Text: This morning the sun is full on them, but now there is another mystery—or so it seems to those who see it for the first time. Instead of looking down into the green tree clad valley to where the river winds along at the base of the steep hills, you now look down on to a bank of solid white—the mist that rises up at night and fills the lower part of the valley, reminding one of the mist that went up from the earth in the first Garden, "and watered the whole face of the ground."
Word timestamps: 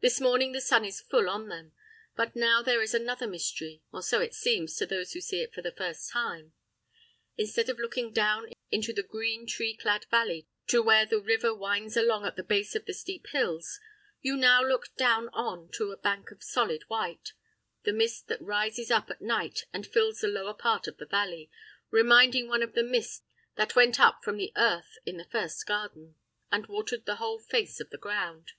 This 0.00 0.22
morning 0.22 0.52
the 0.52 0.62
sun 0.62 0.86
is 0.86 1.02
full 1.02 1.28
on 1.28 1.48
them, 1.50 1.72
but 2.16 2.34
now 2.34 2.62
there 2.62 2.80
is 2.80 2.94
another 2.94 3.26
mystery—or 3.26 4.02
so 4.02 4.22
it 4.22 4.32
seems 4.32 4.74
to 4.76 4.86
those 4.86 5.12
who 5.12 5.20
see 5.20 5.42
it 5.42 5.52
for 5.52 5.60
the 5.60 5.70
first 5.70 6.10
time. 6.10 6.54
Instead 7.36 7.68
of 7.68 7.78
looking 7.78 8.10
down 8.10 8.48
into 8.70 8.94
the 8.94 9.02
green 9.02 9.46
tree 9.46 9.76
clad 9.76 10.06
valley 10.10 10.48
to 10.68 10.80
where 10.82 11.04
the 11.04 11.20
river 11.20 11.54
winds 11.54 11.94
along 11.94 12.24
at 12.24 12.36
the 12.36 12.42
base 12.42 12.74
of 12.74 12.86
the 12.86 12.94
steep 12.94 13.26
hills, 13.32 13.78
you 14.22 14.34
now 14.34 14.62
look 14.64 14.94
down 14.96 15.28
on 15.34 15.68
to 15.72 15.92
a 15.92 15.98
bank 15.98 16.30
of 16.30 16.42
solid 16.42 16.84
white—the 16.88 17.92
mist 17.92 18.28
that 18.28 18.40
rises 18.40 18.90
up 18.90 19.10
at 19.10 19.20
night 19.20 19.66
and 19.74 19.86
fills 19.86 20.20
the 20.20 20.26
lower 20.28 20.54
part 20.54 20.86
of 20.86 20.96
the 20.96 21.04
valley, 21.04 21.50
reminding 21.90 22.48
one 22.48 22.62
of 22.62 22.72
the 22.72 22.82
mist 22.82 23.26
that 23.56 23.76
went 23.76 24.00
up 24.00 24.22
from 24.24 24.38
the 24.38 24.54
earth 24.56 24.96
in 25.04 25.18
the 25.18 25.26
first 25.26 25.66
Garden, 25.66 26.14
"and 26.50 26.66
watered 26.66 27.04
the 27.04 27.16
whole 27.16 27.38
face 27.38 27.78
of 27.78 27.90
the 27.90 27.98
ground." 27.98 28.52